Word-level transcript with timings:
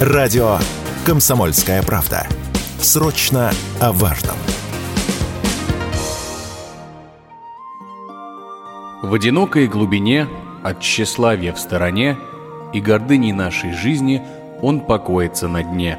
Радио 0.00 0.56
«Комсомольская 1.04 1.82
правда». 1.82 2.26
Срочно 2.78 3.50
о 3.80 3.92
важном. 3.92 4.36
В 9.02 9.12
одинокой 9.12 9.66
глубине, 9.68 10.26
от 10.64 10.80
тщеславия 10.80 11.52
в 11.52 11.60
стороне 11.60 12.16
и 12.72 12.80
гордыни 12.80 13.32
нашей 13.32 13.74
жизни 13.74 14.22
он 14.62 14.80
покоится 14.80 15.48
на 15.48 15.62
дне. 15.62 15.98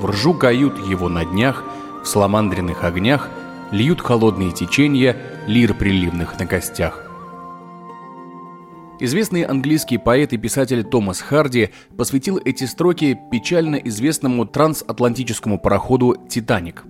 В 0.00 0.10
ржу 0.10 0.34
кают 0.34 0.78
его 0.86 1.08
на 1.08 1.24
днях, 1.24 1.64
в 2.04 2.06
сламандренных 2.06 2.84
огнях 2.84 3.30
льют 3.70 4.02
холодные 4.02 4.52
течения 4.52 5.16
лир 5.46 5.72
приливных 5.72 6.38
на 6.38 6.44
костях. 6.44 7.09
Известный 9.02 9.44
английский 9.44 9.96
поэт 9.96 10.34
и 10.34 10.36
писатель 10.36 10.84
Томас 10.84 11.22
Харди 11.22 11.70
посвятил 11.96 12.38
эти 12.44 12.64
строки 12.64 13.18
печально 13.32 13.76
известному 13.76 14.44
трансатлантическому 14.44 15.58
пароходу 15.58 16.16
«Титаник». 16.28 16.84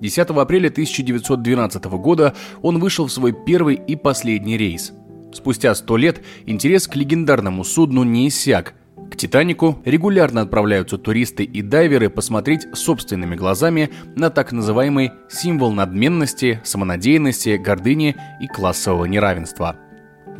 10 0.00 0.30
апреля 0.30 0.70
1912 0.70 1.84
года 1.98 2.34
он 2.62 2.78
вышел 2.78 3.06
в 3.06 3.12
свой 3.12 3.34
первый 3.34 3.74
и 3.74 3.94
последний 3.94 4.56
рейс. 4.56 4.94
Спустя 5.34 5.74
сто 5.74 5.98
лет 5.98 6.22
интерес 6.46 6.88
к 6.88 6.96
легендарному 6.96 7.62
судну 7.62 8.04
не 8.04 8.28
иссяк. 8.28 8.72
К 9.10 9.16
«Титанику» 9.16 9.82
регулярно 9.84 10.40
отправляются 10.40 10.96
туристы 10.96 11.44
и 11.44 11.60
дайверы 11.60 12.08
посмотреть 12.08 12.66
собственными 12.72 13.36
глазами 13.36 13.90
на 14.16 14.30
так 14.30 14.52
называемый 14.52 15.10
символ 15.28 15.72
надменности, 15.72 16.62
самонадеянности, 16.64 17.58
гордыни 17.58 18.16
и 18.40 18.46
классового 18.46 19.04
неравенства– 19.04 19.76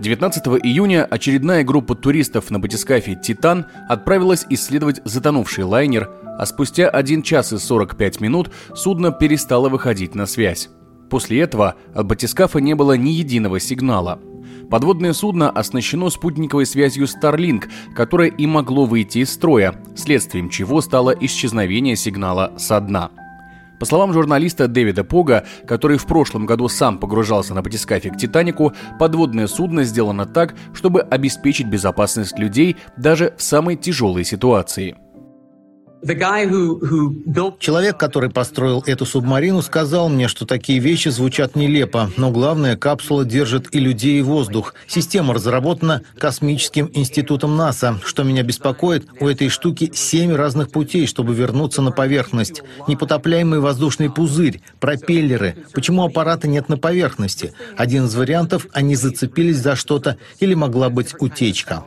19 0.01 0.47
июня 0.65 1.05
очередная 1.05 1.63
группа 1.63 1.95
туристов 1.95 2.51
на 2.51 2.59
батискафе 2.59 3.17
«Титан» 3.17 3.67
отправилась 3.87 4.47
исследовать 4.49 5.03
затонувший 5.05 5.65
лайнер, 5.65 6.11
а 6.39 6.47
спустя 6.47 6.89
1 6.89 7.23
час 7.23 7.53
и 7.53 7.59
45 7.59 8.21
минут 8.21 8.51
судно 8.75 9.13
перестало 9.13 9.69
выходить 9.69 10.15
на 10.15 10.25
связь. 10.25 10.71
После 11.11 11.41
этого 11.41 11.75
от 11.95 12.07
батискафа 12.07 12.61
не 12.61 12.75
было 12.75 12.97
ни 12.97 13.11
единого 13.11 13.61
сигнала. 13.61 14.19
Подводное 14.71 15.13
судно 15.13 15.51
оснащено 15.51 16.09
спутниковой 16.09 16.65
связью 16.65 17.07
Starlink, 17.07 17.65
которая 17.95 18.29
и 18.29 18.47
могло 18.47 18.87
выйти 18.87 19.19
из 19.19 19.31
строя, 19.31 19.75
следствием 19.97 20.49
чего 20.49 20.81
стало 20.81 21.11
исчезновение 21.11 21.97
сигнала 21.97 22.55
со 22.57 22.81
дна. 22.81 23.11
По 23.81 23.87
словам 23.87 24.13
журналиста 24.13 24.69
Дэвида 24.69 25.05
Пога, 25.05 25.47
который 25.67 25.97
в 25.97 26.05
прошлом 26.05 26.45
году 26.45 26.69
сам 26.69 26.99
погружался 26.99 27.55
на 27.55 27.63
батискафе 27.63 28.11
к 28.11 28.19
«Титанику», 28.19 28.75
подводное 28.99 29.47
судно 29.47 29.85
сделано 29.85 30.27
так, 30.27 30.55
чтобы 30.75 31.01
обеспечить 31.01 31.67
безопасность 31.67 32.39
людей 32.39 32.77
даже 32.99 33.33
в 33.39 33.43
самой 33.43 33.77
тяжелой 33.77 34.25
ситуации– 34.25 34.97
Человек, 37.59 37.99
который 37.99 38.31
построил 38.31 38.83
эту 38.87 39.05
субмарину, 39.05 39.61
сказал 39.61 40.09
мне, 40.09 40.29
что 40.29 40.47
такие 40.47 40.79
вещи 40.79 41.09
звучат 41.09 41.57
нелепо, 41.57 42.11
но 42.17 42.31
главное, 42.31 42.77
капсула 42.77 43.25
держит 43.25 43.75
и 43.75 43.81
людей, 43.81 44.19
и 44.19 44.23
воздух. 44.23 44.75
Система 44.87 45.35
разработана 45.35 46.03
космическим 46.17 46.91
институтом 46.95 47.57
НАСА. 47.57 48.01
Что 48.05 48.23
меня 48.23 48.43
беспокоит, 48.43 49.07
у 49.21 49.29
этой 49.29 49.51
штуки 49.51 49.91
семь 49.95 50.35
разных 50.35 50.71
путей, 50.71 51.07
чтобы 51.07 51.35
вернуться 51.35 51.83
на 51.83 51.91
поверхность. 51.91 52.63
Непотопляемый 52.87 53.61
воздушный 53.61 54.11
пузырь, 54.11 54.63
пропеллеры. 54.79 55.57
Почему 55.75 56.05
аппарата 56.05 56.49
нет 56.49 56.69
на 56.69 56.79
поверхности? 56.79 57.53
Один 57.77 58.07
из 58.07 58.15
вариантов– 58.15 58.67
они 58.73 58.95
зацепились 58.95 59.59
за 59.59 59.77
что-то 59.77 60.17
или 60.39 60.55
могла 60.55 60.89
быть 60.89 61.15
утечка. 61.19 61.85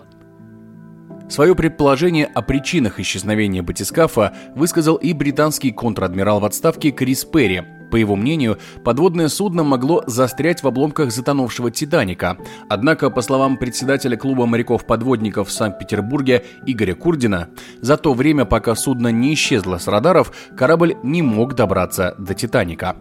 Свое 1.33 1.55
предположение 1.55 2.27
о 2.27 2.43
причинах 2.43 2.99
исчезновения 2.99 3.63
батискафа 3.63 4.33
высказал 4.53 4.97
и 4.97 5.13
британский 5.13 5.71
контр-адмирал 5.71 6.39
в 6.39 6.45
отставке 6.45 6.91
Крис 6.91 7.25
Перри. 7.25 7.63
По 7.89 7.95
его 7.95 8.15
мнению, 8.15 8.59
подводное 8.83 9.29
судно 9.29 9.63
могло 9.63 10.03
застрять 10.05 10.61
в 10.61 10.67
обломках 10.67 11.11
затонувшего 11.11 11.71
«Титаника». 11.71 12.37
Однако, 12.69 13.09
по 13.09 13.23
словам 13.23 13.57
председателя 13.57 14.15
клуба 14.15 14.45
моряков-подводников 14.45 15.47
в 15.47 15.51
Санкт-Петербурге 15.51 16.45
Игоря 16.67 16.93
Курдина, 16.93 17.49
за 17.81 17.97
то 17.97 18.13
время, 18.13 18.45
пока 18.45 18.75
судно 18.75 19.07
не 19.07 19.33
исчезло 19.33 19.79
с 19.79 19.87
радаров, 19.87 20.31
корабль 20.55 20.97
не 21.01 21.23
мог 21.23 21.55
добраться 21.55 22.13
до 22.19 22.35
«Титаника». 22.35 22.95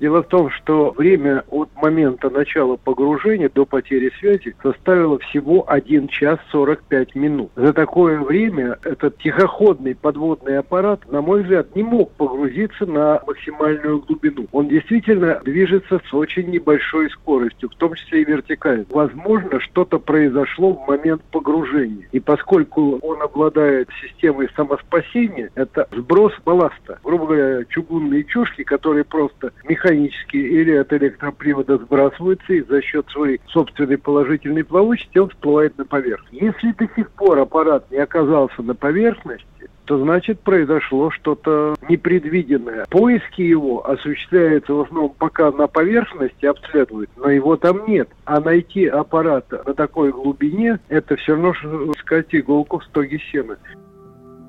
Дело 0.00 0.22
в 0.22 0.28
том, 0.28 0.48
что 0.50 0.94
время 0.96 1.44
от 1.50 1.68
момента 1.76 2.30
начала 2.30 2.76
погружения 2.76 3.50
до 3.54 3.66
потери 3.66 4.10
связи 4.18 4.56
составило 4.62 5.18
всего 5.18 5.64
1 5.68 6.08
час 6.08 6.38
45 6.52 7.14
минут. 7.14 7.50
За 7.54 7.74
такое 7.74 8.18
время 8.18 8.78
этот 8.82 9.18
тихоходный 9.18 9.94
подводный 9.94 10.58
аппарат, 10.58 11.00
на 11.10 11.20
мой 11.20 11.42
взгляд, 11.42 11.76
не 11.76 11.82
мог 11.82 12.12
погрузиться 12.12 12.86
на 12.86 13.20
максимальную 13.26 14.00
глубину. 14.00 14.46
Он 14.52 14.68
действительно 14.68 15.38
движется 15.44 16.00
с 16.08 16.14
очень 16.14 16.48
небольшой 16.48 17.10
скоростью, 17.10 17.68
в 17.68 17.74
том 17.74 17.94
числе 17.94 18.22
и 18.22 18.24
вертикально. 18.24 18.86
Возможно, 18.88 19.60
что-то 19.60 19.98
произошло 19.98 20.72
в 20.72 20.88
момент 20.88 21.22
погружения. 21.30 22.08
И 22.12 22.20
поскольку 22.20 22.98
он 23.02 23.20
обладает 23.20 23.90
системой 24.00 24.48
самоспасения, 24.56 25.50
это 25.56 25.86
сброс 25.92 26.32
балласта. 26.46 26.98
Грубо 27.04 27.26
говоря, 27.26 27.64
чугунные 27.68 28.24
чушки, 28.24 28.64
которые 28.64 29.04
просто 29.04 29.52
механически 29.64 29.89
механически 29.90 30.36
или 30.36 30.72
от 30.76 30.92
электропривода 30.92 31.78
сбрасывается 31.78 32.52
и 32.52 32.62
за 32.62 32.80
счет 32.82 33.06
своей 33.10 33.40
собственной 33.48 33.98
положительной 33.98 34.64
плавучести 34.64 35.18
он 35.18 35.28
всплывает 35.30 35.76
на 35.78 35.84
поверхность. 35.84 36.32
Если 36.32 36.72
до 36.72 36.88
сих 36.94 37.10
пор 37.10 37.38
аппарат 37.38 37.90
не 37.90 37.98
оказался 37.98 38.62
на 38.62 38.74
поверхности, 38.74 39.46
то 39.84 39.98
значит 39.98 40.38
произошло 40.40 41.10
что-то 41.10 41.74
непредвиденное. 41.88 42.86
Поиски 42.90 43.42
его 43.42 43.88
осуществляются 43.88 44.72
в 44.72 44.82
основном 44.82 45.12
пока 45.18 45.50
на 45.50 45.66
поверхности 45.66 46.46
обследуют, 46.46 47.10
но 47.16 47.28
его 47.30 47.56
там 47.56 47.86
нет. 47.88 48.08
А 48.24 48.40
найти 48.40 48.86
аппарат 48.86 49.50
на 49.50 49.74
такой 49.74 50.12
глубине, 50.12 50.78
это 50.88 51.16
все 51.16 51.32
равно, 51.32 51.54
что 51.54 51.90
искать 51.92 52.28
иголку 52.30 52.78
в 52.78 52.84
стоге 52.84 53.18
сена. 53.32 53.56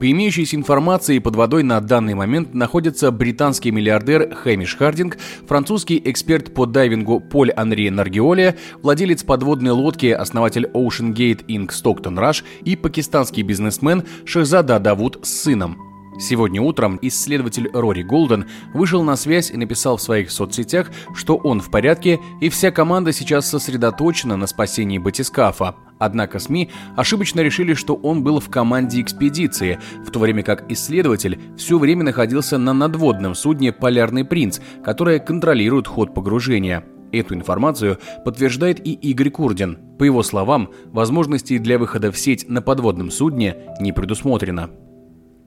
По 0.01 0.09
имеющейся 0.09 0.55
информации, 0.55 1.19
под 1.19 1.35
водой 1.35 1.61
на 1.61 1.79
данный 1.79 2.15
момент 2.15 2.55
находится 2.55 3.11
британский 3.11 3.69
миллиардер 3.69 4.33
Хэмиш 4.33 4.75
Хардинг, 4.75 5.19
французский 5.47 6.01
эксперт 6.03 6.55
по 6.55 6.65
дайвингу 6.65 7.19
Поль 7.19 7.51
Анри 7.51 7.87
Наргиоле, 7.89 8.57
владелец 8.81 9.21
подводной 9.21 9.73
лодки, 9.73 10.07
основатель 10.07 10.65
Ocean 10.73 11.13
Gate 11.13 11.45
Inc. 11.45 11.71
Стоктон 11.71 12.17
Раш 12.17 12.43
и 12.65 12.75
пакистанский 12.75 13.43
бизнесмен 13.43 14.01
Шахзада 14.25 14.79
Давуд 14.79 15.19
с 15.21 15.43
сыном. 15.43 15.90
Сегодня 16.19 16.61
утром 16.61 16.99
исследователь 17.01 17.69
Рори 17.73 18.03
Голден 18.03 18.45
вышел 18.73 19.01
на 19.03 19.15
связь 19.15 19.49
и 19.49 19.57
написал 19.57 19.97
в 19.97 20.01
своих 20.01 20.29
соцсетях, 20.29 20.91
что 21.15 21.35
он 21.37 21.61
в 21.61 21.71
порядке 21.71 22.19
и 22.41 22.49
вся 22.49 22.71
команда 22.71 23.13
сейчас 23.13 23.49
сосредоточена 23.49 24.35
на 24.35 24.45
спасении 24.47 24.97
батискафа. 24.97 25.75
Однако 25.99 26.39
СМИ 26.39 26.69
ошибочно 26.97 27.41
решили, 27.41 27.73
что 27.73 27.95
он 27.95 28.23
был 28.23 28.39
в 28.39 28.49
команде 28.49 29.01
экспедиции, 29.01 29.79
в 30.05 30.11
то 30.11 30.19
время 30.19 30.43
как 30.43 30.69
исследователь 30.71 31.39
все 31.57 31.77
время 31.77 32.03
находился 32.03 32.57
на 32.57 32.73
надводном 32.73 33.35
судне 33.35 33.71
«Полярный 33.71 34.25
принц», 34.25 34.59
которое 34.83 35.19
контролирует 35.19 35.87
ход 35.87 36.13
погружения. 36.13 36.83
Эту 37.11 37.35
информацию 37.35 37.99
подтверждает 38.25 38.85
и 38.85 38.93
Игорь 38.93 39.29
Курдин. 39.29 39.77
По 39.99 40.03
его 40.03 40.23
словам, 40.23 40.71
возможностей 40.85 41.59
для 41.59 41.77
выхода 41.77 42.11
в 42.11 42.17
сеть 42.17 42.49
на 42.49 42.61
подводном 42.61 43.11
судне 43.11 43.55
не 43.79 43.91
предусмотрено 43.91 44.71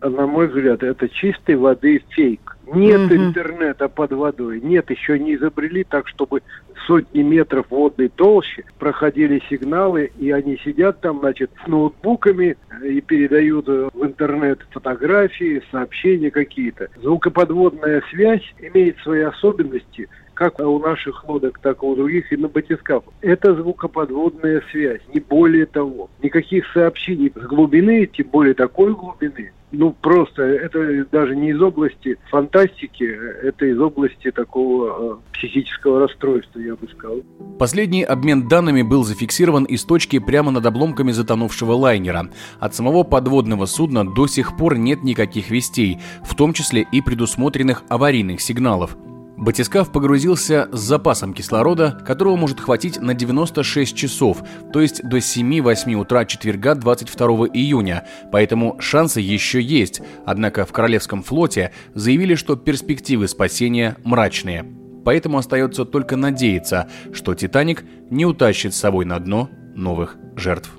на 0.08 0.26
мой 0.26 0.48
взгляд, 0.48 0.82
это 0.82 1.08
чистой 1.08 1.56
воды 1.56 2.02
фейк. 2.10 2.56
Нет 2.66 3.10
mm-hmm. 3.10 3.16
интернета 3.16 3.88
под 3.88 4.12
водой, 4.12 4.60
нет, 4.60 4.90
еще 4.90 5.18
не 5.18 5.34
изобрели 5.34 5.84
так, 5.84 6.08
чтобы 6.08 6.40
сотни 6.86 7.22
метров 7.22 7.66
водной 7.68 8.08
толщи 8.08 8.64
проходили 8.78 9.42
сигналы, 9.50 10.10
и 10.18 10.30
они 10.30 10.58
сидят 10.64 11.00
там, 11.00 11.20
значит, 11.20 11.50
с 11.62 11.66
ноутбуками 11.66 12.56
и 12.82 13.00
передают 13.02 13.66
в 13.66 14.04
интернет 14.04 14.60
фотографии, 14.70 15.62
сообщения 15.70 16.30
какие-то. 16.30 16.88
Звукоподводная 17.02 18.02
связь 18.10 18.54
имеет 18.58 18.98
свои 18.98 19.20
особенности, 19.20 20.08
как 20.32 20.58
у 20.60 20.78
наших 20.78 21.28
лодок, 21.28 21.58
так 21.60 21.82
и 21.82 21.86
у 21.86 21.94
других, 21.94 22.32
и 22.32 22.36
на 22.36 22.48
батискафах. 22.48 23.12
Это 23.20 23.54
звукоподводная 23.54 24.62
связь, 24.70 25.00
не 25.12 25.20
более 25.20 25.66
того. 25.66 26.10
Никаких 26.22 26.66
сообщений 26.72 27.32
с 27.34 27.46
глубины, 27.46 28.06
тем 28.06 28.28
более 28.28 28.54
такой 28.54 28.94
глубины, 28.94 29.52
ну, 29.76 29.92
просто 29.92 30.42
это 30.42 31.06
даже 31.10 31.36
не 31.36 31.50
из 31.50 31.60
области 31.60 32.16
фантастики, 32.30 33.04
это 33.04 33.66
из 33.66 33.78
области 33.80 34.30
такого 34.30 35.14
э, 35.14 35.36
психического 35.36 36.00
расстройства, 36.00 36.58
я 36.58 36.74
бы 36.74 36.88
сказал. 36.88 37.22
Последний 37.58 38.04
обмен 38.04 38.48
данными 38.48 38.82
был 38.82 39.04
зафиксирован 39.04 39.64
из 39.64 39.84
точки 39.84 40.18
прямо 40.18 40.50
над 40.50 40.64
обломками 40.66 41.12
затонувшего 41.12 41.72
лайнера. 41.72 42.30
От 42.60 42.74
самого 42.74 43.04
подводного 43.04 43.66
судна 43.66 44.04
до 44.04 44.26
сих 44.26 44.56
пор 44.56 44.76
нет 44.78 45.02
никаких 45.02 45.50
вестей, 45.50 45.98
в 46.22 46.34
том 46.34 46.52
числе 46.52 46.86
и 46.90 47.00
предусмотренных 47.00 47.84
аварийных 47.88 48.40
сигналов. 48.40 48.96
Батискаф 49.36 49.90
погрузился 49.90 50.68
с 50.72 50.78
запасом 50.78 51.34
кислорода, 51.34 51.98
которого 52.06 52.36
может 52.36 52.60
хватить 52.60 53.00
на 53.00 53.14
96 53.14 53.94
часов, 53.96 54.42
то 54.72 54.80
есть 54.80 55.02
до 55.02 55.16
7-8 55.16 55.94
утра 55.94 56.24
четверга 56.24 56.74
22 56.74 57.48
июня, 57.48 58.06
поэтому 58.30 58.76
шансы 58.80 59.20
еще 59.20 59.60
есть, 59.60 60.00
однако 60.24 60.64
в 60.64 60.72
Королевском 60.72 61.22
флоте 61.22 61.72
заявили, 61.94 62.36
что 62.36 62.54
перспективы 62.56 63.26
спасения 63.26 63.96
мрачные. 64.04 64.64
Поэтому 65.04 65.38
остается 65.38 65.84
только 65.84 66.16
надеяться, 66.16 66.88
что 67.12 67.34
«Титаник» 67.34 67.84
не 68.10 68.24
утащит 68.24 68.72
с 68.72 68.78
собой 68.78 69.04
на 69.04 69.18
дно 69.18 69.50
новых 69.74 70.16
жертв. 70.36 70.70